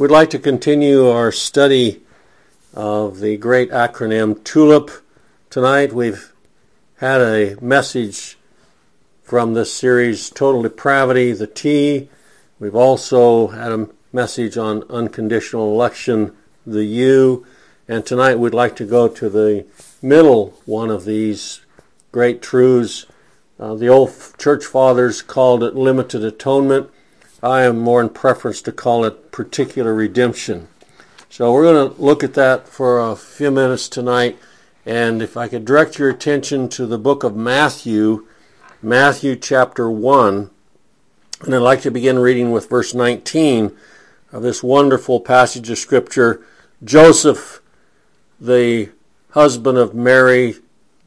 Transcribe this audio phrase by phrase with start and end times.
[0.00, 2.00] We'd like to continue our study
[2.72, 4.90] of the great acronym TULIP.
[5.50, 6.32] Tonight we've
[6.96, 8.38] had a message
[9.22, 12.08] from this series, Total Depravity, the T.
[12.58, 16.34] We've also had a message on unconditional election,
[16.66, 17.46] the U.
[17.86, 19.66] And tonight we'd like to go to the
[20.00, 21.60] middle one of these
[22.10, 23.04] great truths.
[23.58, 26.90] Uh, the old church fathers called it limited atonement.
[27.42, 30.68] I am more in preference to call it particular redemption.
[31.30, 34.38] So we're going to look at that for a few minutes tonight.
[34.84, 38.26] And if I could direct your attention to the book of Matthew,
[38.82, 40.50] Matthew chapter 1,
[41.42, 43.74] and I'd like to begin reading with verse 19
[44.32, 46.44] of this wonderful passage of Scripture.
[46.84, 47.62] Joseph,
[48.38, 48.90] the
[49.30, 50.56] husband of Mary,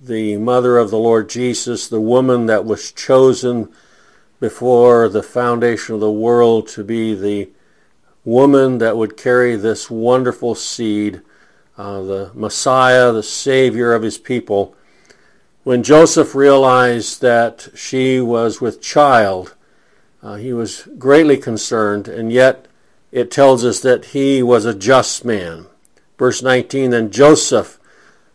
[0.01, 3.71] the mother of the Lord Jesus, the woman that was chosen
[4.43, 7.49] before the foundation of the world to be the
[8.25, 11.21] woman that would carry this wonderful seed,
[11.77, 14.75] uh, the Messiah, the Savior of his people.
[15.63, 19.55] When Joseph realized that she was with child,
[20.21, 22.67] uh, he was greatly concerned, and yet
[23.13, 25.67] it tells us that he was a just man.
[26.19, 27.79] Verse 19, then Joseph,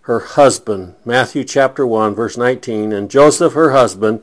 [0.05, 4.23] her husband, Matthew chapter 1, verse 19, and Joseph, her husband,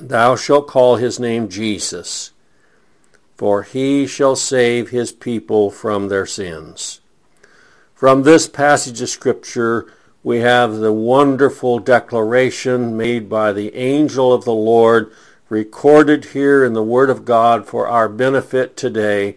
[0.00, 2.32] thou shalt call his name Jesus,
[3.36, 7.00] for he shall save his people from their sins.
[7.94, 9.86] From this passage of Scripture,
[10.22, 15.10] we have the wonderful declaration made by the angel of the Lord,
[15.48, 19.36] recorded here in the Word of God for our benefit today,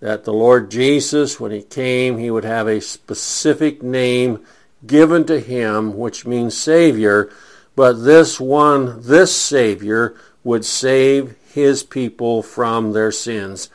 [0.00, 4.44] that the Lord Jesus, when he came, he would have a specific name
[4.86, 7.30] given to him, which means Savior,
[7.76, 13.70] but this one, this Savior, would save his people from their sins.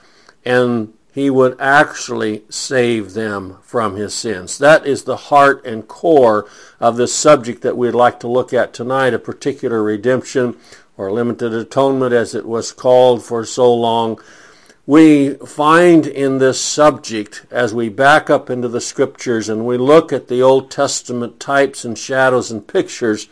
[0.46, 4.58] And he would actually save them from his sins.
[4.58, 6.48] That is the heart and core
[6.80, 10.56] of this subject that we'd like to look at tonight, a particular redemption
[10.98, 14.20] or limited atonement as it was called for so long.
[14.86, 20.14] We find in this subject, as we back up into the scriptures and we look
[20.14, 23.28] at the Old Testament types and shadows and pictures,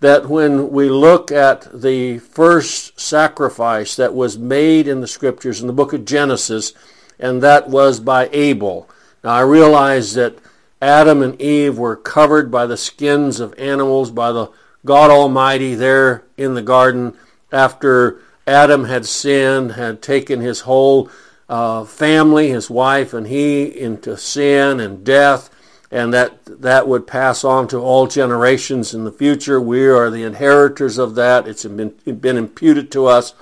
[0.00, 5.66] that when we look at the first sacrifice that was made in the scriptures in
[5.66, 6.72] the book of Genesis,
[7.18, 8.88] and that was by Abel.
[9.24, 10.38] Now I realize that
[10.80, 14.50] Adam and Eve were covered by the skins of animals by the
[14.84, 17.16] God Almighty there in the garden
[17.50, 21.10] after Adam had sinned, had taken his whole
[21.48, 25.50] uh, family, his wife and he, into sin and death
[25.90, 29.60] and that that would pass on to all generations in the future.
[29.60, 31.48] We are the inheritors of that.
[31.48, 33.34] It's been, been imputed to us.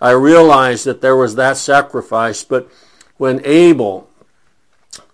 [0.00, 2.70] I realized that there was that sacrifice, but
[3.16, 4.08] when Abel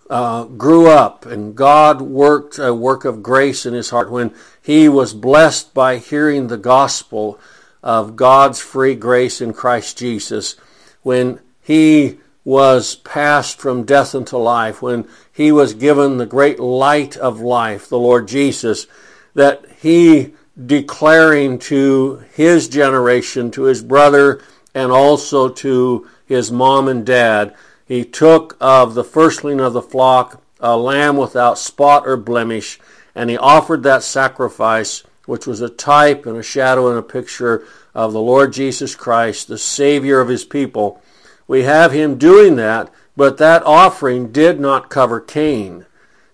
[0.08, 4.88] uh, grew up and God worked a work of grace in his heart, when he
[4.88, 7.38] was blessed by hearing the gospel
[7.82, 10.56] of God's free grace in Christ Jesus,
[11.02, 17.16] when he was passed from death into life, when he was given the great light
[17.16, 18.86] of life, the Lord Jesus,
[19.34, 20.32] that he
[20.64, 24.40] declaring to his generation, to his brother,
[24.76, 27.52] and also to his mom and dad,
[27.84, 32.78] he took of the firstling of the flock a lamb without spot or blemish,
[33.12, 37.64] and he offered that sacrifice, which was a type and a shadow and a picture
[37.92, 41.02] of the Lord Jesus Christ, the Savior of his people
[41.48, 45.86] we have him doing that, but that offering did not cover Cain.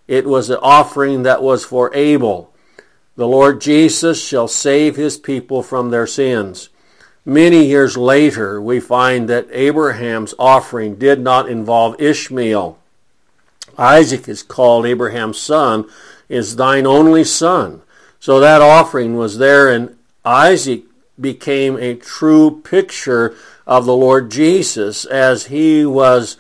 [0.09, 2.53] It was an offering that was for Abel.
[3.17, 6.71] The Lord Jesus shall save his people from their sins.
[7.25, 12.79] Many years later, we find that Abraham's offering did not involve Ishmael.
[13.79, 15.89] Isaac is called Abraham's son,
[16.29, 17.83] is thine only son.
[18.19, 20.83] So that offering was there, and Isaac
[21.23, 23.35] became a true picture
[23.67, 26.37] of the Lord Jesus as he was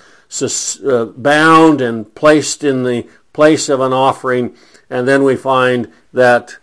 [0.84, 4.54] uh, bound and placed in the place of an offering.
[4.90, 6.56] And then we find that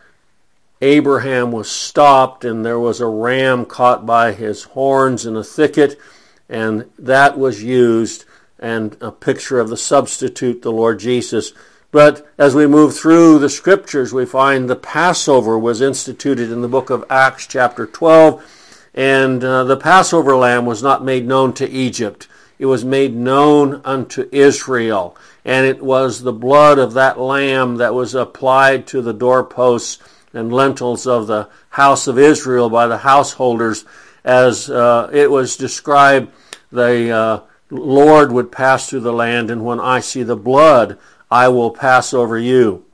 [0.81, 5.99] Abraham was stopped and there was a ram caught by his horns in a thicket,
[6.47, 8.25] and that was used
[8.59, 11.53] and a picture of the substitute, the Lord Jesus.
[11.91, 16.67] But as we move through the scriptures, we find the Passover was instituted in the
[16.67, 21.67] book of Acts, chapter 12, and uh, the Passover lamb was not made known to
[21.67, 22.27] Egypt.
[22.59, 27.95] It was made known unto Israel, and it was the blood of that lamb that
[27.95, 29.97] was applied to the doorposts
[30.31, 33.83] and lintels of the house of Israel by the householders,
[34.23, 36.31] as uh, it was described
[36.71, 37.39] the uh,
[37.71, 40.99] Lord would pass through the land, and when I see the blood,
[41.31, 42.85] I will pass over you.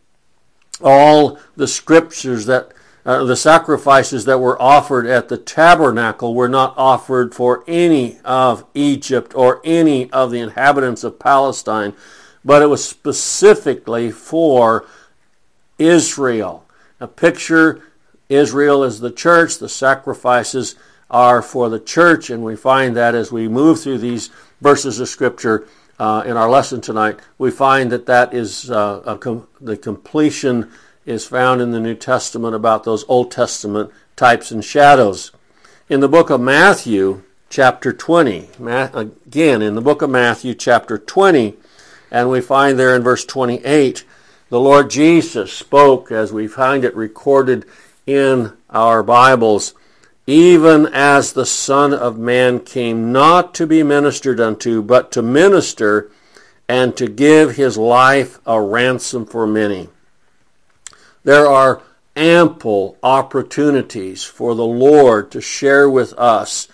[0.81, 2.71] All the scriptures that
[3.05, 8.65] uh, the sacrifices that were offered at the tabernacle were not offered for any of
[8.73, 11.93] Egypt or any of the inhabitants of Palestine,
[12.43, 14.85] but it was specifically for
[15.77, 16.65] Israel.
[16.99, 17.83] A picture
[18.27, 20.75] Israel is the church, the sacrifices
[21.11, 25.07] are for the church, and we find that as we move through these verses of
[25.07, 25.67] Scripture
[25.99, 30.71] uh, in our lesson tonight, we find that that is uh, com- the completion
[31.05, 35.31] is found in the New Testament about those Old Testament types and shadows.
[35.87, 41.55] In the book of Matthew, chapter 20, again, in the book of Matthew, chapter 20,
[42.11, 44.03] and we find there in verse 28,
[44.49, 47.65] the Lord Jesus spoke, as we find it recorded
[48.05, 49.73] in our Bibles,
[50.27, 56.09] even as the Son of Man came not to be ministered unto, but to minister
[56.67, 59.87] and to give his life a ransom for many.
[61.23, 61.81] There are
[62.15, 66.67] ample opportunities for the Lord to share with us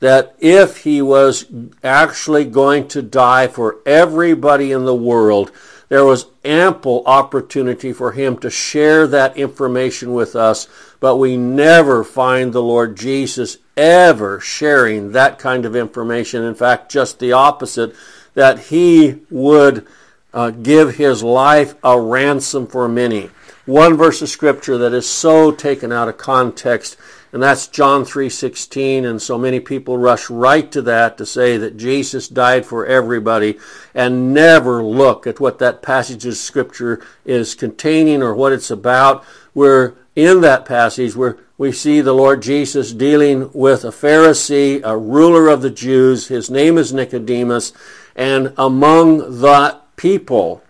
[0.00, 1.46] that if he was
[1.82, 5.50] actually going to die for everybody in the world,
[5.88, 10.68] there was ample opportunity for him to share that information with us,
[11.00, 16.42] but we never find the Lord Jesus ever sharing that kind of information.
[16.44, 17.94] In fact, just the opposite,
[18.34, 19.86] that he would
[20.34, 23.30] uh, give his life a ransom for many.
[23.66, 26.96] One verse of scripture that is so taken out of context
[27.32, 31.76] and that's John 3:16 and so many people rush right to that to say that
[31.76, 33.58] Jesus died for everybody
[33.94, 39.24] and never look at what that passage of scripture is containing or what it's about
[39.52, 44.98] where in that passage where we see the Lord Jesus dealing with a Pharisee, a
[44.98, 46.26] ruler of the Jews.
[46.26, 47.72] His name is Nicodemus.
[48.16, 50.60] And among that people,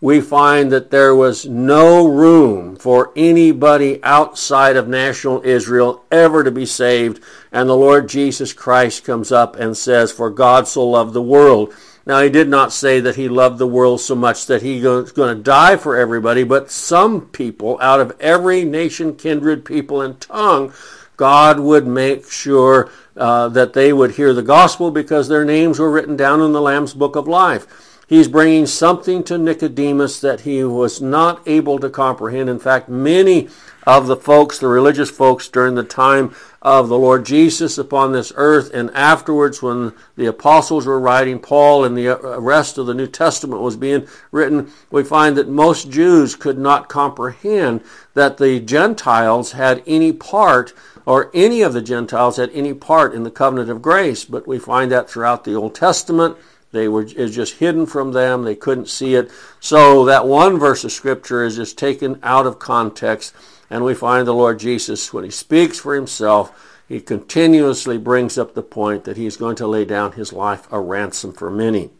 [0.00, 6.50] we find that there was no room for anybody outside of national Israel ever to
[6.50, 7.22] be saved.
[7.52, 11.74] And the Lord Jesus Christ comes up and says, For God so loved the world.
[12.06, 15.12] Now, he did not say that he loved the world so much that he was
[15.12, 20.20] going to die for everybody, but some people out of every nation, kindred, people, and
[20.20, 20.72] tongue,
[21.16, 25.90] God would make sure uh, that they would hear the gospel because their names were
[25.90, 27.93] written down in the Lamb's book of life.
[28.14, 32.48] He's bringing something to Nicodemus that he was not able to comprehend.
[32.48, 33.48] In fact, many
[33.88, 36.32] of the folks, the religious folks during the time
[36.62, 41.84] of the Lord Jesus upon this earth, and afterwards when the apostles were writing, Paul
[41.84, 46.36] and the rest of the New Testament was being written, we find that most Jews
[46.36, 47.80] could not comprehend
[48.14, 50.72] that the Gentiles had any part
[51.04, 54.24] or any of the Gentiles had any part in the covenant of grace.
[54.24, 56.36] But we find that throughout the Old Testament
[56.74, 58.42] they were it was just hidden from them.
[58.42, 59.30] They couldn't see it.
[59.60, 63.34] So that one verse of scripture is just taken out of context,
[63.70, 66.52] and we find the Lord Jesus when he speaks for himself,
[66.86, 70.78] he continuously brings up the point that he's going to lay down his life a
[70.78, 71.90] ransom for many.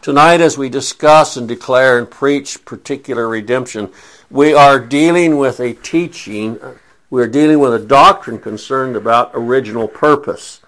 [0.00, 3.92] Tonight, as we discuss and declare and preach particular redemption,
[4.30, 6.74] we are dealing with a teaching, uh,
[7.10, 10.60] we're dealing with a doctrine concerned about original purpose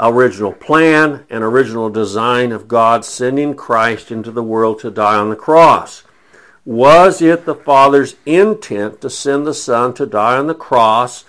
[0.00, 5.30] original plan and original design of God sending Christ into the world to die on
[5.30, 6.04] the cross.
[6.64, 11.24] Was it the Father's intent to send the Son to die on the cross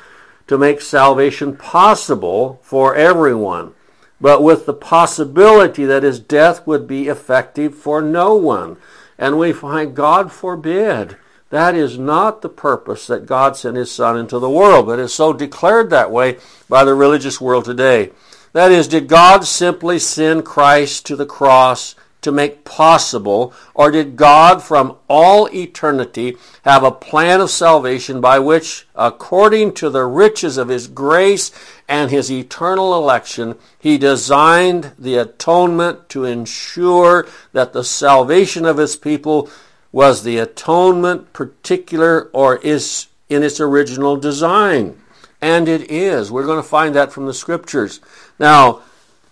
[0.47, 3.73] to make salvation possible for everyone,
[4.19, 8.77] but with the possibility that his death would be effective for no one?
[9.17, 11.17] And we find God forbid.
[11.49, 15.13] That is not the purpose that God sent his Son into the world, but is
[15.13, 18.11] so declared that way by the religious world today.
[18.53, 24.17] That is, did God simply send Christ to the cross to make possible, or did
[24.17, 30.57] God from all eternity have a plan of salvation by which, according to the riches
[30.57, 31.51] of His grace
[31.87, 38.97] and His eternal election, He designed the atonement to ensure that the salvation of His
[38.97, 39.49] people
[39.91, 44.99] was the atonement particular or is in its original design?
[45.41, 46.31] And it is.
[46.31, 48.01] We're going to find that from the scriptures.
[48.39, 48.81] Now,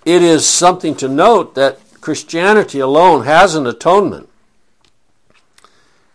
[0.05, 4.29] it is something to note that Christianity alone has an atonement.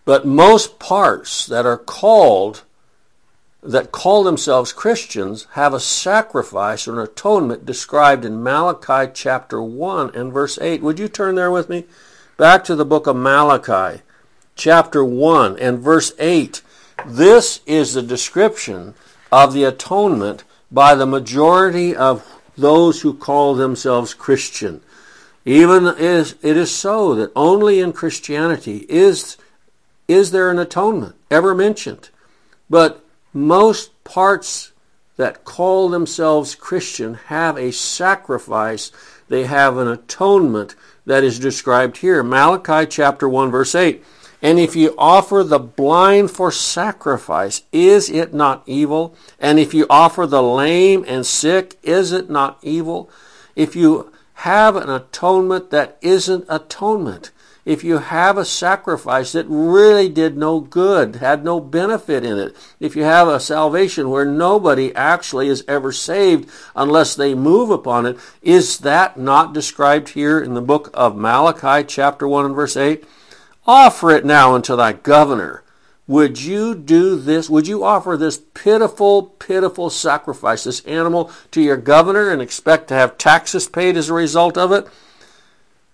[0.05, 2.63] But most parts that are called,
[3.63, 10.15] that call themselves Christians, have a sacrifice or an atonement described in Malachi chapter 1
[10.15, 10.83] and verse 8.
[10.83, 11.85] Would you turn there with me?
[12.37, 14.03] Back to the book of Malachi,
[14.57, 16.63] chapter 1 and verse 8.
[17.07, 18.95] This is the description
[19.31, 24.81] of the atonement by the majority of those who call themselves Christian.
[25.45, 29.37] Even is it is so that only in Christianity is
[30.09, 32.11] is there an atonement ever mentioned.
[32.69, 34.73] But most parts
[35.17, 38.93] that call themselves Christian have a sacrifice,
[39.29, 40.75] they have an atonement
[41.07, 42.23] that is described here.
[42.23, 44.05] Malachi chapter 1 verse 8.
[44.43, 49.15] And if you offer the blind for sacrifice, is it not evil?
[49.39, 53.09] And if you offer the lame and sick, is it not evil?
[53.55, 57.31] If you have an atonement that isn't atonement,
[57.65, 62.57] if you have a sacrifice that really did no good, had no benefit in it,
[62.81, 68.07] if you have a salvation where nobody actually is ever saved unless they move upon
[68.07, 72.77] it, is that not described here in the book of Malachi, chapter 1 and verse
[72.77, 73.05] 8?
[73.67, 75.63] Offer it now unto thy governor.
[76.09, 77.49] Would you do this?
[77.49, 82.95] Would you offer this pitiful, pitiful sacrifice, this animal, to your governor and expect to
[82.95, 84.89] have taxes paid as a result of it?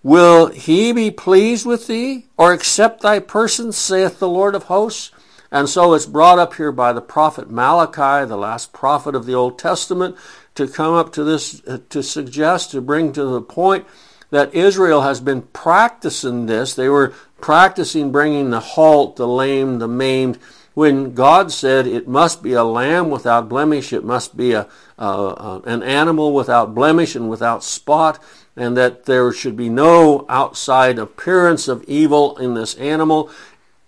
[0.01, 5.11] Will he be pleased with thee, or accept thy person, saith the Lord of hosts?
[5.51, 9.33] And so it's brought up here by the prophet Malachi, the last prophet of the
[9.33, 10.15] Old Testament,
[10.55, 13.85] to come up to this, to suggest, to bring to the point
[14.31, 16.73] that Israel has been practicing this.
[16.73, 20.37] They were practicing bringing the halt, the lame, the maimed.
[20.73, 24.67] When God said it must be a lamb without blemish, it must be a,
[24.97, 28.21] an animal without blemish and without spot,
[28.55, 33.29] and that there should be no outside appearance of evil in this animal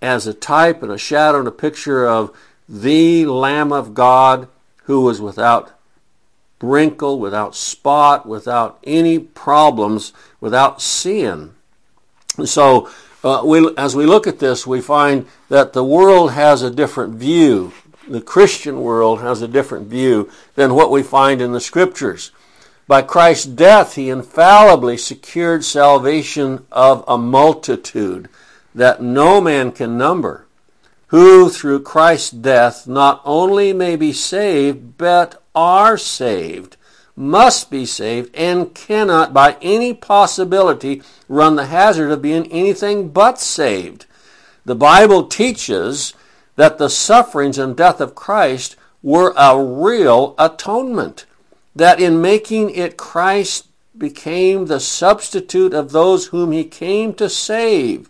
[0.02, 2.36] as a type and a shadow and a picture of
[2.68, 4.48] the Lamb of God
[4.84, 5.72] who was without
[6.62, 11.54] wrinkle, without spot, without any problems, without sin.
[12.46, 12.90] So,
[13.24, 17.16] uh, we, as we look at this, we find that the world has a different
[17.16, 17.72] view.
[18.08, 22.32] The Christian world has a different view than what we find in the Scriptures.
[22.88, 28.28] By Christ's death, he infallibly secured salvation of a multitude
[28.74, 30.46] that no man can number,
[31.08, 36.78] who through Christ's death not only may be saved, but are saved,
[37.16, 43.40] must be saved, and cannot by any possibility run the hazard of being anything but
[43.40, 44.06] saved.
[44.66, 46.14] The Bible teaches
[46.56, 51.26] that the sufferings and death of Christ were a real atonement,
[51.76, 53.68] that in making it Christ
[53.98, 58.10] became the substitute of those whom he came to save,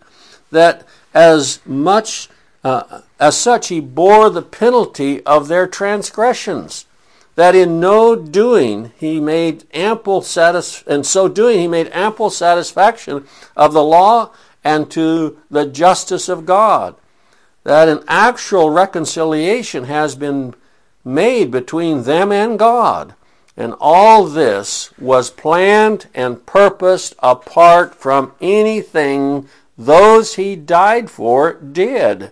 [0.50, 2.28] that as much
[2.64, 6.86] uh, as such he bore the penalty of their transgressions
[7.34, 13.26] that in no doing he made ample satis- and so doing he made ample satisfaction
[13.56, 14.30] of the law
[14.64, 16.94] and to the justice of God.
[17.64, 20.54] That an actual reconciliation has been
[21.04, 23.14] made between them and God.
[23.56, 32.30] And all this was planned and purposed apart from anything those he died for did.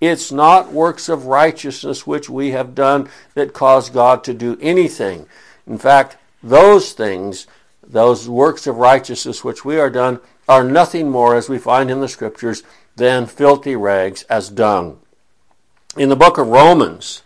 [0.00, 5.26] It's not works of righteousness which we have done that cause God to do anything.
[5.66, 7.46] In fact, those things,
[7.86, 12.00] those works of righteousness which we are done, are nothing more, as we find in
[12.00, 12.62] the Scriptures,
[12.96, 14.98] than filthy rags as dung.
[15.96, 17.22] In the book of Romans,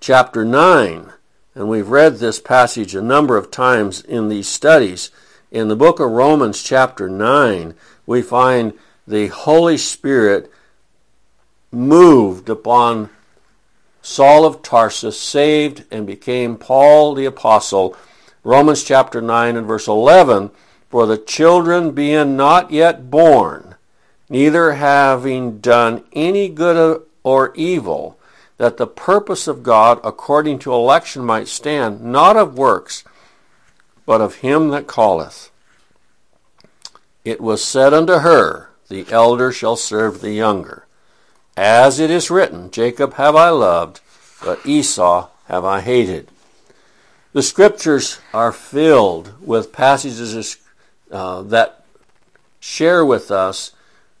[0.00, 1.12] chapter 9,
[1.54, 5.10] and we've read this passage a number of times in these studies,
[5.50, 7.74] in the book of Romans, chapter 9,
[8.06, 8.74] we find
[9.06, 10.52] the Holy Spirit
[11.76, 13.10] moved upon
[14.00, 17.96] Saul of Tarsus, saved and became Paul the Apostle.
[18.42, 20.50] Romans chapter 9 and verse 11
[20.88, 23.74] For the children being not yet born,
[24.28, 28.18] neither having done any good or evil,
[28.56, 33.04] that the purpose of God according to election might stand, not of works,
[34.06, 35.50] but of him that calleth.
[37.24, 40.85] It was said unto her, The elder shall serve the younger.
[41.56, 44.00] As it is written, Jacob have I loved,
[44.44, 46.28] but Esau have I hated.
[47.32, 50.58] The scriptures are filled with passages
[51.10, 51.84] uh, that
[52.60, 53.72] share with us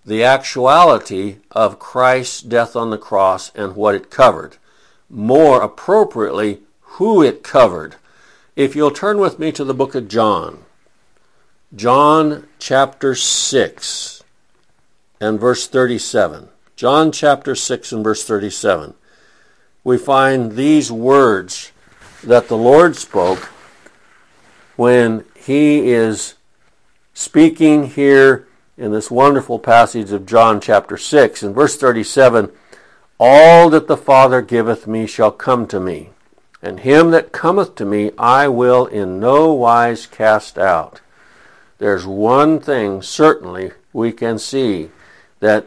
[0.04, 4.56] the actuality of Christ's death on the cross and what it covered.
[5.10, 7.96] More appropriately, who it covered.
[8.54, 10.64] If you'll turn with me to the book of John,
[11.74, 14.22] John chapter 6
[15.20, 16.48] and verse 37.
[16.76, 18.92] John chapter 6 and verse 37.
[19.82, 21.72] We find these words
[22.22, 23.48] that the Lord spoke
[24.76, 26.34] when he is
[27.14, 31.42] speaking here in this wonderful passage of John chapter 6.
[31.42, 32.52] In verse 37,
[33.18, 36.10] All that the Father giveth me shall come to me,
[36.60, 41.00] and him that cometh to me I will in no wise cast out.
[41.78, 44.90] There's one thing certainly we can see
[45.40, 45.66] that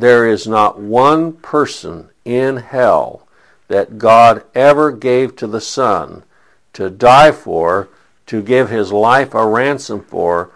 [0.00, 3.26] there is not one person in hell
[3.68, 6.24] that God ever gave to the Son
[6.72, 7.88] to die for,
[8.26, 10.50] to give his life a ransom for,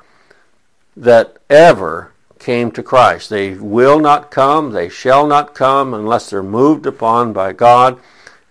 [0.97, 3.31] that ever came to Christ.
[3.31, 7.99] They will not come, they shall not come unless they're moved upon by God.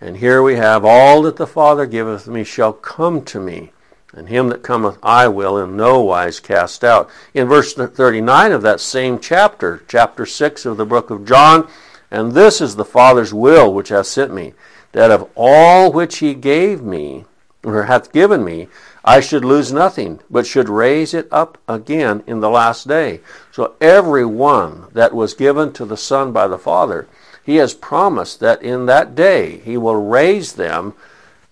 [0.00, 3.72] And here we have all that the Father giveth me shall come to me,
[4.16, 7.10] and him that cometh I will in no wise cast out.
[7.32, 11.68] In verse 39 of that same chapter, chapter 6 of the book of John,
[12.10, 14.54] and this is the Father's will which hath sent me,
[14.92, 17.24] that of all which he gave me,
[17.64, 18.68] or hath given me,
[19.04, 23.20] I should lose nothing, but should raise it up again in the last day.
[23.52, 27.06] So every one that was given to the Son by the Father,
[27.44, 30.94] he has promised that in that day he will raise them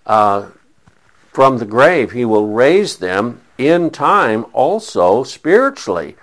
[0.06, 0.46] uh,
[1.32, 2.12] from the grave.
[2.12, 6.16] He will raise them in time also spiritually,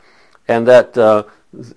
[0.47, 1.23] and that uh,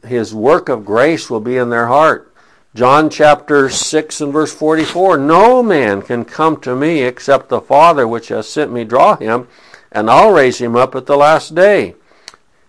[0.07, 2.33] his work of grace will be in their heart.
[2.75, 8.07] John chapter 6 and verse 44 No man can come to me except the Father
[8.07, 9.49] which has sent me draw him,
[9.91, 11.95] and I'll raise him up at the last day.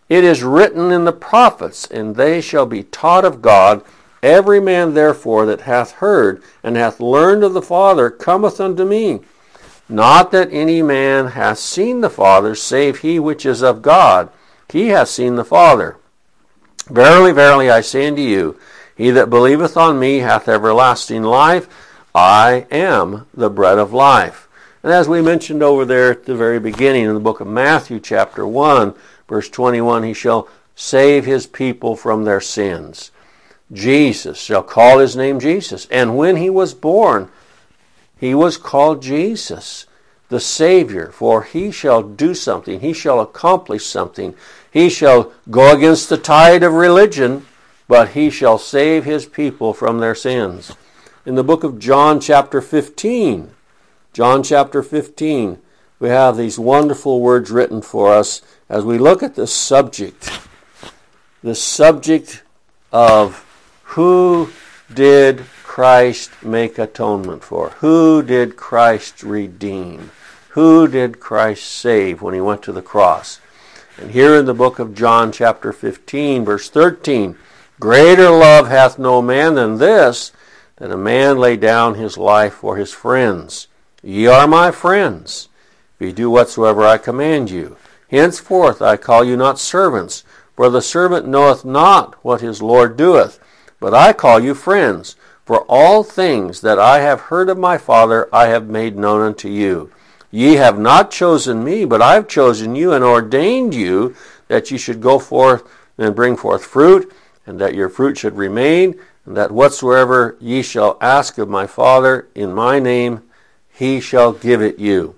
[0.09, 3.83] It is written in the prophets, and they shall be taught of God.
[4.21, 9.21] Every man therefore that hath heard and hath learned of the Father cometh unto me.
[9.89, 14.29] Not that any man hath seen the Father, save he which is of God.
[14.69, 15.97] He hath seen the Father.
[16.87, 18.57] Verily, verily, I say unto you,
[18.95, 21.67] he that believeth on me hath everlasting life.
[22.15, 24.47] I am the bread of life.
[24.83, 27.99] And as we mentioned over there at the very beginning in the book of Matthew,
[27.99, 28.93] chapter 1,
[29.27, 33.11] verse 21, he shall save his people from their sins.
[33.71, 35.87] Jesus shall call his name Jesus.
[35.89, 37.29] And when he was born,
[38.23, 39.85] he was called Jesus,
[40.29, 44.33] the Savior, for he shall do something, he shall accomplish something,
[44.71, 47.45] he shall go against the tide of religion
[47.87, 50.75] but he shall save his people from their sins.
[51.25, 53.51] In the book of John, chapter 15,
[54.13, 55.59] John chapter 15,
[55.99, 60.39] we have these wonderful words written for us as we look at the subject,
[61.43, 62.43] the subject
[62.91, 63.45] of
[63.83, 64.49] who
[64.93, 67.69] did Christ make atonement for?
[67.79, 70.11] Who did Christ redeem?
[70.49, 73.39] Who did Christ save when he went to the cross?
[73.97, 77.35] And here in the book of John, chapter 15, verse 13,
[77.79, 80.31] Greater love hath no man than this,
[80.75, 83.65] that a man lay down his life for his friends.
[84.03, 85.49] Ye are my friends,
[85.95, 87.77] if ye do whatsoever I command you.
[88.11, 90.23] Henceforth I call you not servants,
[90.55, 93.39] for the servant knoweth not what his Lord doeth,
[93.79, 95.15] but I call you friends.
[95.45, 99.49] For all things that I have heard of my Father I have made known unto
[99.49, 99.91] you.
[100.31, 104.15] Ye have not chosen me, but I have chosen you and ordained you
[104.47, 105.63] that ye should go forth
[105.97, 107.11] and bring forth fruit
[107.45, 112.27] and that your fruit should remain, and that whatsoever ye shall ask of my Father
[112.35, 113.21] in my name,
[113.69, 115.15] he shall give it you.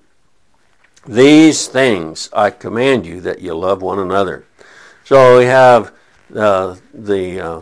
[1.08, 4.46] These things I command you that ye love one another.
[5.04, 5.94] So we have
[6.36, 7.62] uh, the uh,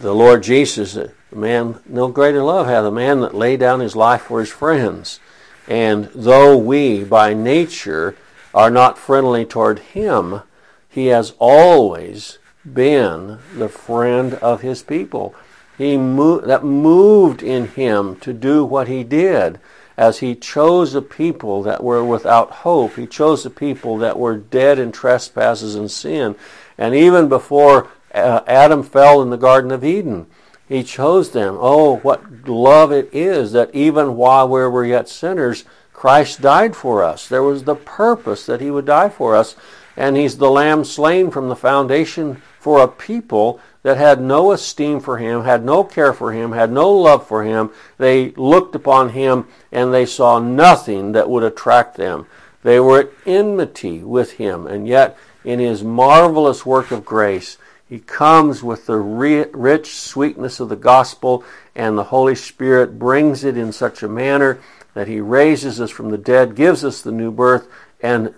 [0.00, 3.96] the Lord Jesus, a man no greater love hath a man that lay down his
[3.96, 5.20] life for his friends.
[5.66, 8.16] And though we by nature
[8.54, 10.42] are not friendly toward him,
[10.88, 15.34] he has always been the friend of his people.
[15.76, 19.60] He moved, that moved in him to do what he did
[19.96, 22.94] as he chose a people that were without hope.
[22.94, 26.36] He chose a people that were dead in trespasses and sin.
[26.76, 30.26] And even before Adam fell in the Garden of Eden,
[30.68, 31.56] he chose them.
[31.60, 37.02] Oh, what love it is that even while we were yet sinners, Christ died for
[37.02, 37.26] us.
[37.26, 39.56] There was the purpose that he would die for us.
[39.96, 45.00] And he's the lamb slain from the foundation for a people that had no esteem
[45.00, 47.70] for him, had no care for him, had no love for him.
[47.96, 52.26] They looked upon him and they saw nothing that would attract them.
[52.62, 57.56] They were at enmity with him, and yet in his marvelous work of grace,
[57.88, 61.42] he comes with the rich sweetness of the gospel,
[61.74, 64.60] and the Holy Spirit brings it in such a manner
[64.92, 67.66] that he raises us from the dead, gives us the new birth,
[68.02, 68.34] and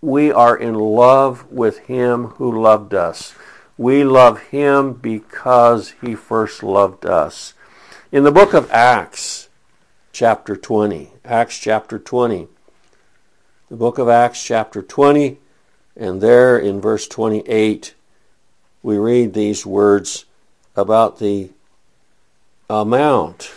[0.00, 3.34] we are in love with him who loved us.
[3.76, 7.54] We love him because he first loved us.
[8.10, 9.50] In the book of Acts,
[10.12, 12.48] chapter 20, Acts chapter 20,
[13.68, 15.38] the book of Acts chapter 20,
[15.94, 17.94] and there in verse 28,
[18.82, 20.24] we read these words
[20.76, 21.50] about the
[22.70, 23.50] amount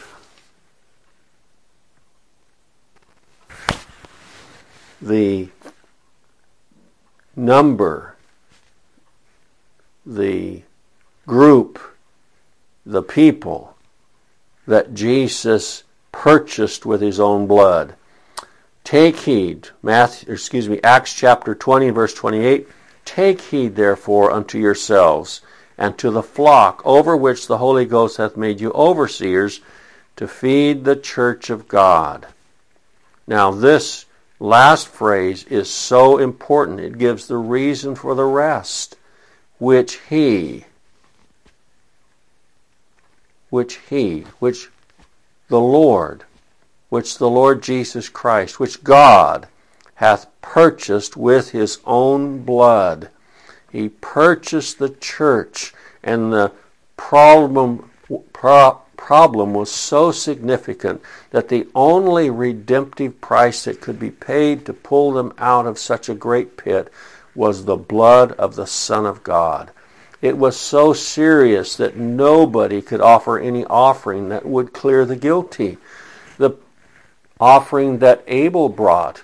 [5.01, 5.49] the
[7.35, 8.15] number,
[10.05, 10.61] the
[11.25, 11.79] group,
[12.85, 13.75] the people
[14.67, 17.95] that Jesus purchased with his own blood.
[18.83, 22.67] Take heed, Matthew, excuse me, Acts chapter 20, verse 28.
[23.05, 25.41] Take heed, therefore, unto yourselves
[25.77, 29.61] and to the flock over which the Holy Ghost hath made you overseers
[30.15, 32.27] to feed the church of God.
[33.25, 34.05] Now, this
[34.39, 36.79] last phrase is so important.
[36.79, 38.97] It gives the reason for the rest,
[39.57, 40.65] which he,
[43.49, 44.69] which he, which
[45.47, 46.23] the Lord,
[46.89, 49.47] which the Lord Jesus Christ, which God
[49.95, 53.09] hath purchased with his own blood.
[53.71, 55.73] He purchased the church,
[56.03, 56.51] and the
[56.97, 57.89] problem,
[58.33, 61.01] pro- problem was so significant
[61.31, 66.07] that the only redemptive price that could be paid to pull them out of such
[66.09, 66.91] a great pit
[67.33, 69.71] was the blood of the Son of God.
[70.21, 75.77] It was so serious that nobody could offer any offering that would clear the guilty.
[76.37, 76.51] The
[77.39, 79.23] offering that Abel brought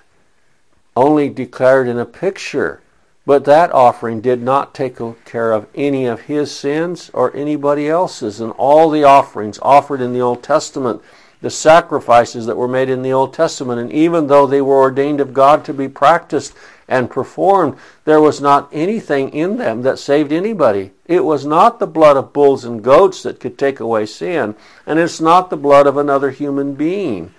[0.98, 2.80] only declared in a picture
[3.28, 8.40] but that offering did not take care of any of his sins or anybody else's.
[8.40, 11.02] And all the offerings offered in the Old Testament,
[11.42, 15.20] the sacrifices that were made in the Old Testament, and even though they were ordained
[15.20, 16.54] of God to be practiced
[16.88, 20.92] and performed, there was not anything in them that saved anybody.
[21.04, 24.54] It was not the blood of bulls and goats that could take away sin,
[24.86, 27.34] and it's not the blood of another human being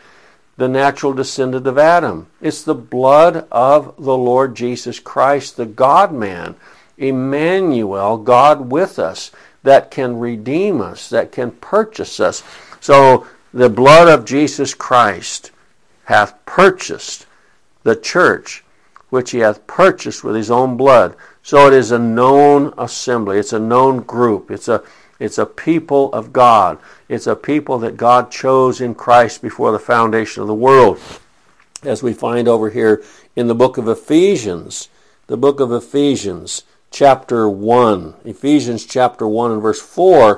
[0.60, 2.28] the natural descendant of Adam.
[2.42, 6.56] It's the blood of the Lord Jesus Christ, the God man,
[6.98, 9.32] Emmanuel, God with us,
[9.64, 12.44] that can redeem us, that can purchase us.
[12.82, 15.52] So the blood of Jesus Christ
[16.06, 17.26] hath purchased
[17.84, 18.66] the church,
[19.10, 21.16] which he hath purchased with his own blood.
[21.42, 24.84] So it is a known assembly, it's a known group, it's a
[25.20, 26.80] it's a people of God.
[27.10, 31.00] It's a people that God chose in Christ before the foundation of the world.
[31.84, 33.04] As we find over here
[33.36, 34.88] in the book of Ephesians,
[35.28, 38.16] the book of Ephesians, chapter 1.
[38.26, 40.38] Ephesians chapter 1 and verse 4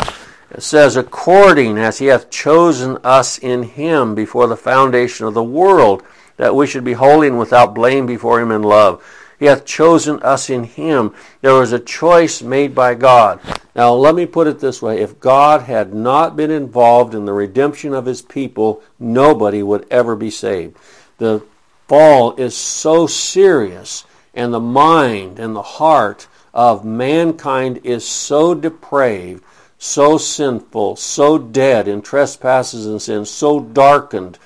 [0.51, 5.43] it says, According as he hath chosen us in him before the foundation of the
[5.43, 6.03] world,
[6.37, 9.01] that we should be holy and without blame before him in love
[9.41, 11.15] he hath chosen us in Him.
[11.41, 13.39] There was a choice made by God.
[13.75, 17.33] Now, let me put it this way if God had not been involved in the
[17.33, 20.77] redemption of His people, nobody would ever be saved.
[21.17, 21.43] The
[21.87, 24.03] fall is so serious,
[24.35, 29.43] and the mind and the heart of mankind is so depraved,
[29.79, 34.37] so sinful, so dead in trespasses and sins, so darkened,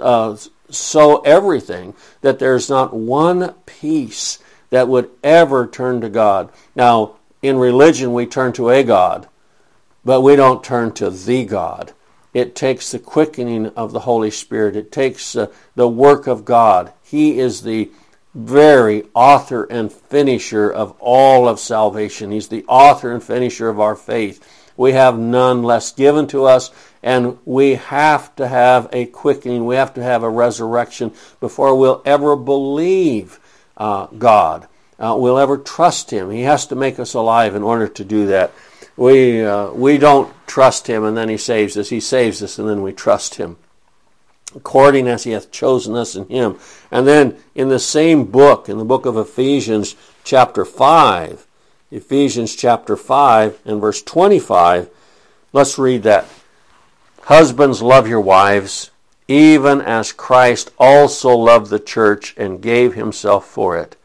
[0.00, 0.36] uh,
[0.74, 4.38] so everything that there's not one piece
[4.70, 6.50] that would ever turn to God.
[6.74, 9.28] Now, in religion, we turn to a God,
[10.04, 11.92] but we don't turn to the God.
[12.32, 16.92] It takes the quickening of the Holy Spirit, it takes uh, the work of God.
[17.02, 17.90] He is the
[18.34, 22.30] very author and finisher of all of salvation.
[22.30, 24.42] He's the author and finisher of our faith.
[24.76, 26.70] We have none less given to us
[27.02, 32.02] and we have to have a quickening, we have to have a resurrection before we'll
[32.04, 33.40] ever believe
[33.76, 34.68] uh, God.
[34.98, 36.30] Uh, we'll ever trust Him.
[36.30, 38.52] He has to make us alive in order to do that.
[38.96, 41.88] We, uh, we don't trust Him and then He saves us.
[41.88, 43.56] He saves us and then we trust Him.
[44.54, 46.56] According as He hath chosen us in Him.
[46.92, 51.48] And then in the same book, in the book of Ephesians, chapter 5,
[51.90, 54.88] Ephesians chapter 5 and verse 25,
[55.52, 56.26] let's read that.
[57.26, 58.90] Husbands, love your wives,
[59.28, 63.96] even as Christ also loved the church and gave himself for it,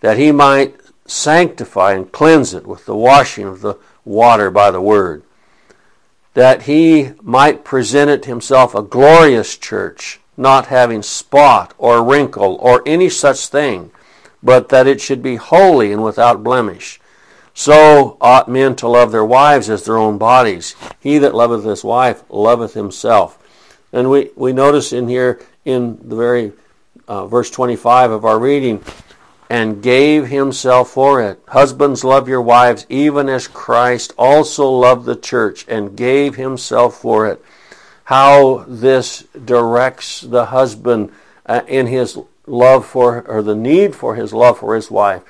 [0.00, 4.80] that he might sanctify and cleanse it with the washing of the water by the
[4.80, 5.24] word,
[6.34, 12.82] that he might present it himself a glorious church, not having spot or wrinkle or
[12.86, 13.90] any such thing,
[14.42, 17.00] but that it should be holy and without blemish.
[17.54, 20.74] So ought men to love their wives as their own bodies.
[21.00, 23.38] He that loveth his wife loveth himself.
[23.92, 26.52] And we, we notice in here in the very
[27.06, 28.82] uh, verse 25 of our reading,
[29.48, 31.40] and gave himself for it.
[31.48, 37.28] Husbands, love your wives, even as Christ also loved the church and gave himself for
[37.28, 37.44] it.
[38.04, 41.12] How this directs the husband
[41.46, 45.22] uh, in his love for, or the need for his love for his wife.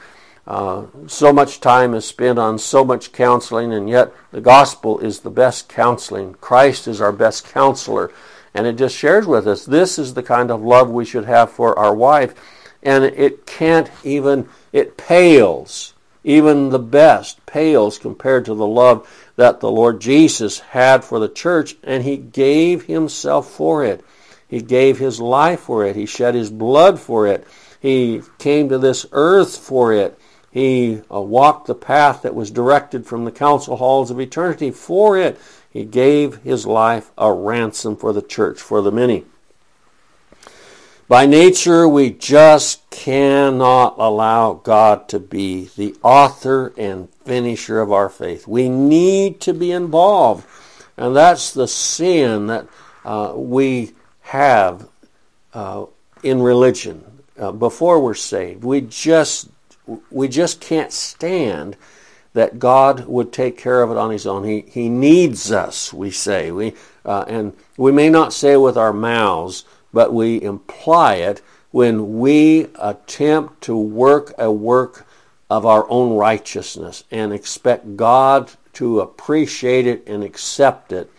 [0.47, 5.21] Uh, so much time is spent on so much counseling, and yet the gospel is
[5.21, 6.35] the best counseling.
[6.35, 8.11] Christ is our best counselor.
[8.55, 11.51] And it just shares with us this is the kind of love we should have
[11.51, 12.35] for our wife.
[12.83, 15.95] And it can't even, it pales.
[16.23, 21.29] Even the best pales compared to the love that the Lord Jesus had for the
[21.29, 24.05] church, and He gave Himself for it.
[24.47, 25.97] He gave His life for it.
[25.97, 27.47] He shed His blood for it.
[27.81, 30.19] He came to this earth for it.
[30.55, 35.19] He uh, walked the path that was directed from the council halls of eternity for
[35.19, 35.37] it.
[35.69, 39.25] He gave his life a ransom for the church, for the many.
[41.09, 48.09] By nature, we just cannot allow God to be the author and finisher of our
[48.09, 48.47] faith.
[48.47, 50.47] We need to be involved.
[50.97, 52.69] And that's the sin that
[53.05, 54.89] uh, we have
[55.53, 55.87] uh,
[56.23, 57.05] in religion
[57.41, 58.63] uh, before we're saved.
[58.63, 59.49] We just
[60.11, 61.77] we just can't stand
[62.33, 64.45] that God would take care of it on His own.
[64.45, 66.51] He, he needs us, we say.
[66.51, 71.41] We, uh, and we may not say it with our mouths, but we imply it
[71.71, 75.07] when we attempt to work a work
[75.49, 81.11] of our own righteousness and expect God to appreciate it and accept it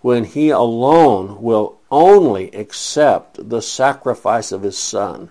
[0.00, 5.28] when He alone will only accept the sacrifice of His Son.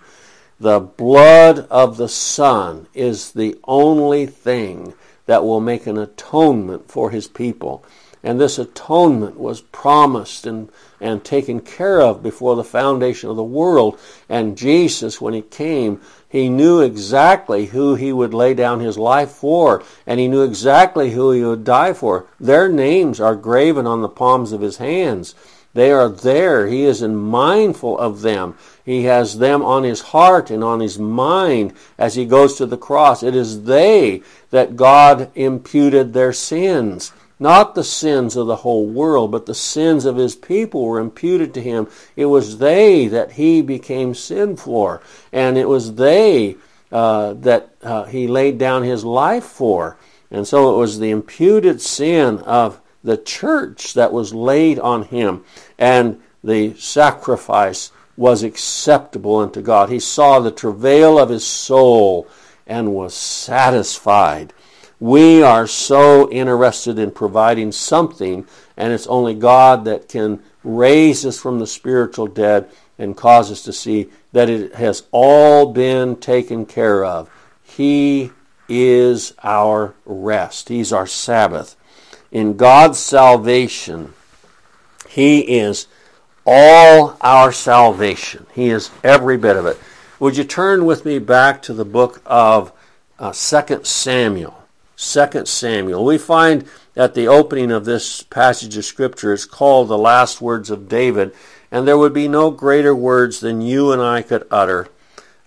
[0.59, 4.93] The blood of the Son is the only thing
[5.25, 7.83] that will make an atonement for his people.
[8.21, 10.69] And this atonement was promised and,
[10.99, 13.97] and taken care of before the foundation of the world.
[14.27, 19.31] And Jesus, when he came, he knew exactly who he would lay down his life
[19.31, 22.25] for, and he knew exactly who he would die for.
[22.39, 25.33] Their names are graven on the palms of his hands.
[25.73, 26.67] They are there.
[26.67, 28.55] He is mindful of them.
[28.83, 32.77] He has them on his heart and on his mind as he goes to the
[32.77, 33.21] cross.
[33.21, 37.11] It is they that God imputed their sins.
[37.39, 41.53] Not the sins of the whole world, but the sins of his people were imputed
[41.53, 41.87] to him.
[42.17, 45.01] It was they that he became sin for,
[45.31, 46.57] and it was they
[46.91, 49.97] uh, that uh, he laid down his life for.
[50.31, 55.43] And so it was the imputed sin of the church that was laid on him,
[55.77, 59.89] and the sacrifice was acceptable unto God.
[59.89, 62.27] He saw the travail of his soul
[62.67, 64.53] and was satisfied.
[64.99, 71.39] We are so interested in providing something, and it's only God that can raise us
[71.39, 76.65] from the spiritual dead and cause us to see that it has all been taken
[76.65, 77.29] care of.
[77.63, 78.31] He
[78.67, 81.77] is our rest, He's our Sabbath.
[82.31, 84.13] In God's salvation,
[85.07, 85.87] He is
[86.45, 88.45] all our salvation.
[88.53, 89.79] He is every bit of it.
[90.19, 92.71] Would you turn with me back to the book of
[93.17, 94.63] uh, 2 Samuel?
[94.97, 96.03] 2 Samuel.
[96.03, 96.65] We find
[96.95, 101.33] at the opening of this passage of Scripture, it's called the last words of David,
[101.71, 104.89] and there would be no greater words than you and I could utter.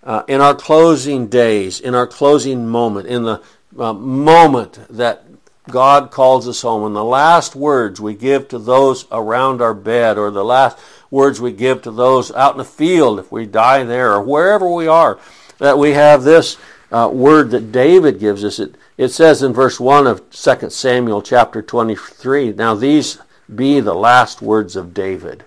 [0.03, 3.41] Uh, in our closing days, in our closing moment, in the
[3.77, 5.23] uh, moment that
[5.69, 6.85] God calls us home.
[6.85, 10.77] And the last words we give to those around our bed, or the last
[11.09, 14.69] words we give to those out in the field if we die there, or wherever
[14.69, 15.19] we are,
[15.59, 16.57] that we have this
[16.91, 18.59] uh, word that David gives us.
[18.59, 23.19] It, it says in verse 1 of 2 Samuel chapter 23, Now these
[23.53, 25.45] be the last words of David.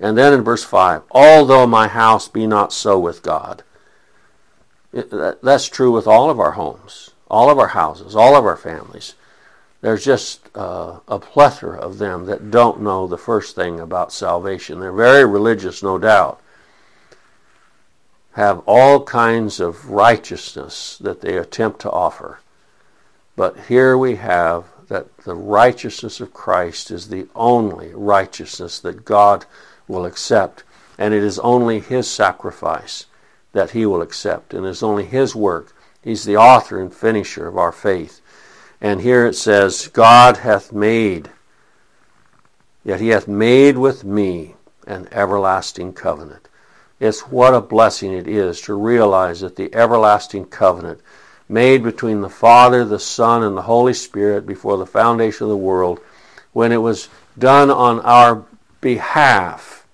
[0.00, 3.62] And then in verse 5, Although my house be not so with God.
[4.92, 8.44] It, that, that's true with all of our homes, all of our houses, all of
[8.44, 9.14] our families.
[9.82, 14.78] There's just uh, a plethora of them that don't know the first thing about salvation.
[14.78, 16.40] They're very religious, no doubt.
[18.34, 22.38] Have all kinds of righteousness that they attempt to offer.
[23.34, 29.46] But here we have that the righteousness of Christ is the only righteousness that God
[29.88, 30.62] will accept.
[30.96, 33.06] And it is only His sacrifice
[33.52, 34.54] that He will accept.
[34.54, 35.74] And it is only His work.
[36.02, 38.20] He's the author and finisher of our faith.
[38.82, 41.30] And here it says, God hath made,
[42.82, 44.56] yet he hath made with me
[44.88, 46.48] an everlasting covenant.
[46.98, 51.00] It's what a blessing it is to realize that the everlasting covenant
[51.48, 55.56] made between the Father, the Son, and the Holy Spirit before the foundation of the
[55.56, 56.00] world,
[56.52, 58.44] when it was done on our
[58.80, 59.86] behalf,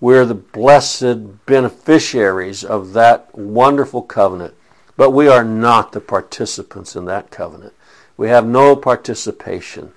[0.00, 4.54] we're the blessed beneficiaries of that wonderful covenant.
[4.96, 7.72] But we are not the participants in that covenant.
[8.20, 9.92] We have no participation.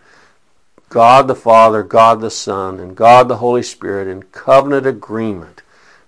[0.88, 5.62] God the Father, God the Son, and God the Holy Spirit in covenant agreement.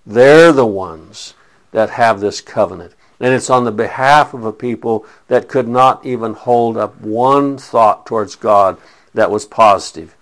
[0.05, 1.33] They're the ones
[1.73, 2.93] that have this covenant.
[3.19, 7.57] And it's on the behalf of a people that could not even hold up one
[7.57, 8.77] thought towards God
[9.13, 10.15] that was positive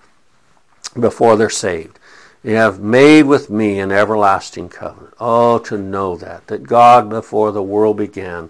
[0.99, 1.99] before they're saved.
[2.43, 5.13] You have made with me an everlasting covenant.
[5.19, 8.49] Oh, to know that, that God before the world began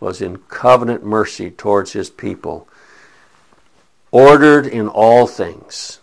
[0.00, 2.66] was in covenant mercy towards his people,
[4.10, 6.00] ordered in all things.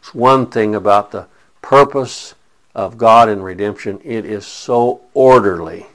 [0.00, 1.26] It's one thing about the
[1.62, 2.34] purpose
[2.74, 5.86] of God in redemption, it is so orderly.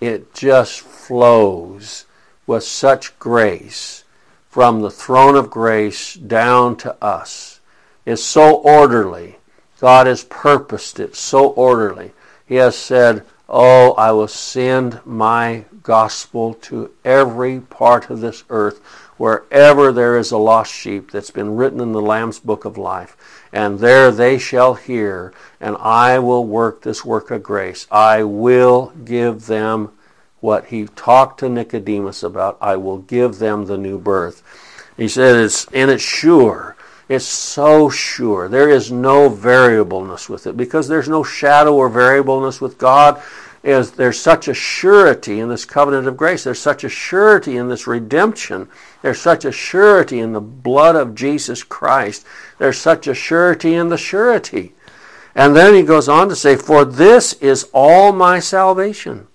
[0.00, 2.04] It just flows
[2.46, 4.04] with such grace
[4.48, 7.60] from the throne of grace down to us.
[8.06, 9.38] It's so orderly.
[9.80, 12.12] God has purposed it so orderly.
[12.46, 18.80] He has said, Oh, I will send my gospel to every part of this earth,
[19.18, 23.16] wherever there is a lost sheep that's been written in the Lamb's book of life.
[23.52, 27.86] And there they shall hear, and I will work this work of grace.
[27.90, 29.90] I will give them
[30.40, 32.56] what he talked to Nicodemus about.
[32.60, 34.42] I will give them the new birth.
[34.96, 36.76] He said, it's, and it's sure.
[37.08, 38.48] It's so sure.
[38.48, 43.22] There is no variableness with it because there's no shadow or variableness with God.
[43.68, 46.42] Is there's such a surety in this covenant of grace.
[46.42, 48.66] There's such a surety in this redemption.
[49.02, 52.24] There's such a surety in the blood of Jesus Christ.
[52.56, 54.72] There's such a surety in the surety.
[55.34, 59.26] And then he goes on to say, For this is all my salvation.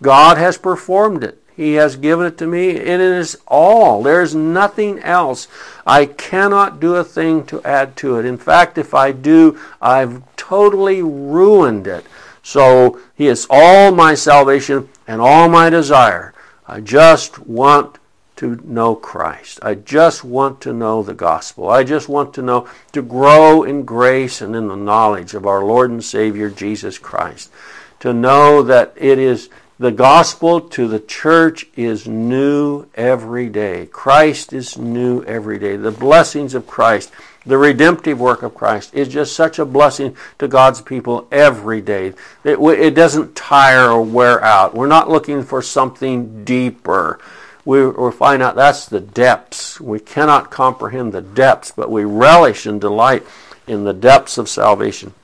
[0.00, 1.42] God has performed it.
[1.56, 2.70] He has given it to me.
[2.70, 4.04] and It is all.
[4.04, 5.48] There is nothing else.
[5.84, 8.26] I cannot do a thing to add to it.
[8.26, 12.06] In fact, if I do, I've totally ruined it.
[12.42, 16.34] So He is all my salvation and all my desire.
[16.66, 17.98] I just want
[18.36, 19.60] to know Christ.
[19.62, 21.68] I just want to know the gospel.
[21.68, 25.64] I just want to know, to grow in grace and in the knowledge of our
[25.64, 27.52] Lord and Savior Jesus Christ.
[28.00, 33.86] To know that it is the gospel to the church is new every day.
[33.86, 35.76] Christ is new every day.
[35.76, 37.10] The blessings of Christ,
[37.44, 42.14] the redemptive work of Christ is just such a blessing to God's people every day.
[42.44, 44.74] It, it doesn't tire or wear out.
[44.74, 47.18] We're not looking for something deeper.
[47.64, 49.80] We, we find out that's the depths.
[49.80, 53.24] We cannot comprehend the depths, but we relish and delight
[53.66, 55.14] in the depths of salvation.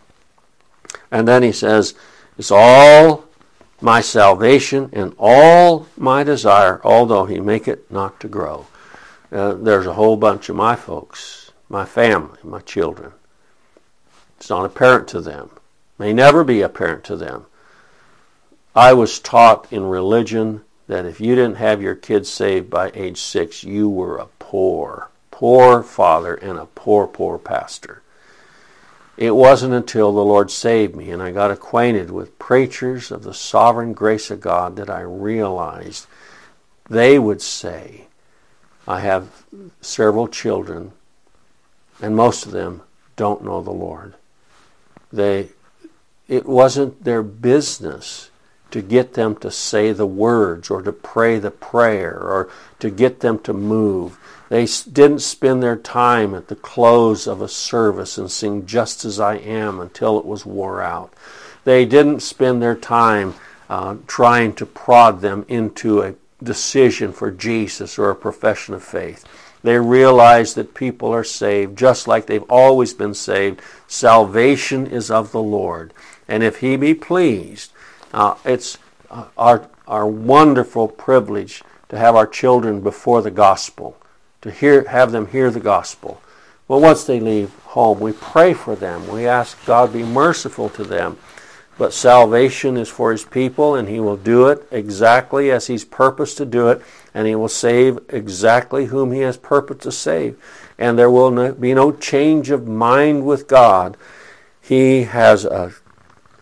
[1.11, 1.95] And then he says,
[2.37, 3.25] it's all
[3.81, 8.67] my salvation and all my desire, although he make it not to grow.
[9.31, 13.13] Uh, there's a whole bunch of my folks, my family, my children.
[14.39, 15.51] It's not apparent to them.
[15.99, 17.47] May never be apparent to them.
[18.75, 23.21] I was taught in religion that if you didn't have your kids saved by age
[23.21, 28.03] six, you were a poor, poor father and a poor, poor pastor.
[29.17, 33.35] It wasn't until the Lord saved me and I got acquainted with preachers of the
[33.35, 36.07] sovereign grace of God that I realized
[36.89, 38.07] they would say,
[38.87, 39.45] I have
[39.81, 40.93] several children,
[42.01, 42.83] and most of them
[43.17, 44.15] don't know the Lord.
[45.13, 45.49] They,
[46.29, 48.31] it wasn't their business
[48.71, 53.21] to get them to say the words or to pray the prayer or to get
[53.21, 54.19] them to move.
[54.49, 59.19] They didn't spend their time at the close of a service and sing Just as
[59.21, 61.13] I Am until it was wore out.
[61.65, 63.35] They didn't spend their time
[63.69, 69.25] uh, trying to prod them into a decision for Jesus or a profession of faith.
[69.63, 73.61] They realize that people are saved just like they've always been saved.
[73.87, 75.93] Salvation is of the Lord.
[76.29, 77.73] And if He be pleased,
[78.13, 78.79] uh, it's
[79.11, 83.97] uh, our, our wonderful privilege to have our children before the gospel
[84.43, 86.21] to hear, have them hear the gospel.
[86.69, 89.09] Well, once they leave home, we pray for them.
[89.09, 91.19] We ask God be merciful to them.
[91.79, 96.37] But salvation is for His people, and He will do it exactly as He's purposed
[96.39, 96.83] to do it,
[97.19, 100.41] and He will save exactly whom He has purposed to save.
[100.79, 103.97] And there will be no change of mind with God.
[104.61, 105.73] He has a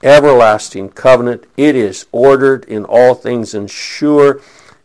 [0.02, 1.46] everlasting covenant.
[1.56, 4.42] It is ordered in all things and sure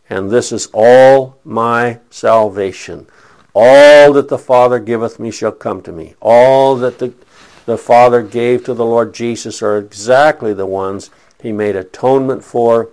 [0.08, 3.06] and this is all my salvation.
[3.54, 6.14] All that the Father giveth me shall come to me.
[6.20, 7.12] All that the,
[7.66, 11.10] the Father gave to the Lord Jesus are exactly the ones
[11.42, 12.88] he made atonement for.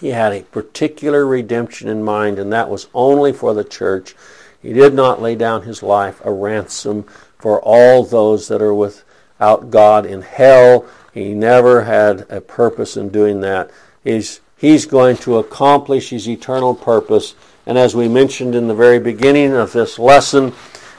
[0.00, 4.14] He had a particular redemption in mind, and that was only for the church.
[4.60, 7.04] He did not lay down his life a ransom
[7.38, 10.86] for all those that are without God in hell.
[11.12, 13.70] He never had a purpose in doing that.
[14.02, 17.34] He's He's going to accomplish his eternal purpose.
[17.66, 20.54] And as we mentioned in the very beginning of this lesson,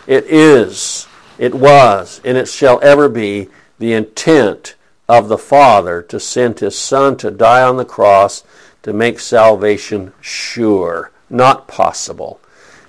[0.06, 1.08] it is,
[1.40, 4.76] it was, and it shall ever be the intent
[5.10, 8.44] of the Father to send his Son to die on the cross
[8.88, 12.40] to make salvation sure, not possible.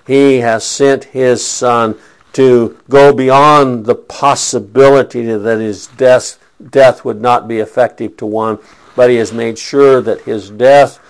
[0.07, 1.99] He has sent his Son
[2.35, 6.39] to go beyond the possibility that his death,
[6.71, 8.61] death would not be effective to one,
[8.95, 11.01] but he has made sure that his death,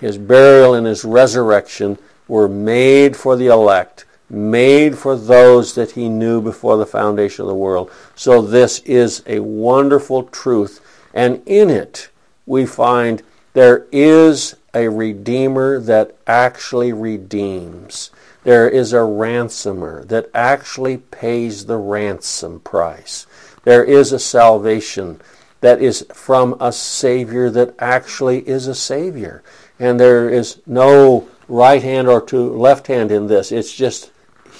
[0.00, 6.08] his burial, and his resurrection were made for the elect, made for those that he
[6.08, 7.90] knew before the foundation of the world.
[8.14, 10.80] So this is a wonderful truth,
[11.12, 12.08] and in it
[12.46, 13.22] we find
[13.52, 18.10] there is a Redeemer that actually redeems.
[18.44, 23.26] There is a ransomer that actually pays the ransom price.
[23.64, 25.20] There is a salvation
[25.60, 29.42] that is from a Savior that actually is a Savior.
[29.78, 33.52] And there is no right hand or to left hand in this.
[33.52, 34.10] It's just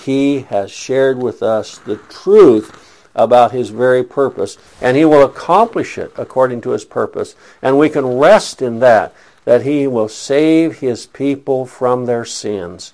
[0.05, 2.82] He has shared with us the truth
[3.15, 7.35] about His very purpose, and He will accomplish it according to His purpose.
[7.61, 12.93] And we can rest in that, that He will save His people from their sins.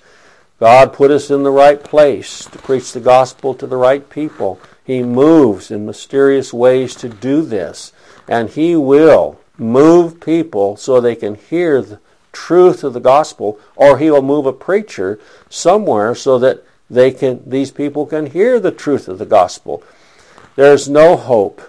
[0.59, 4.59] God put us in the right place to preach the gospel to the right people.
[4.83, 7.93] He moves in mysterious ways to do this.
[8.27, 11.99] And He will move people so they can hear the
[12.31, 17.41] truth of the gospel, or He will move a preacher somewhere so that they can,
[17.47, 19.83] these people can hear the truth of the gospel.
[20.59, 21.61] There's no hope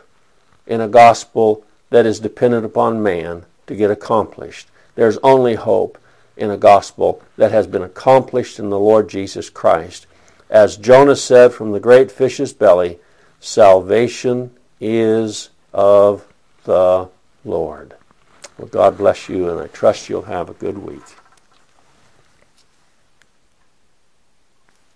[0.67, 4.67] in a gospel that is dependent upon man to get accomplished.
[4.97, 5.97] There's only hope
[6.37, 10.09] in a gospel that has been accomplished in the Lord Jesus Christ.
[10.51, 12.99] As Jonah said from the great fish's belly,
[13.39, 16.27] salvation is of
[16.65, 17.11] the
[17.45, 17.95] Lord.
[18.59, 21.05] Well, God bless you, and I trust you'll have a good week.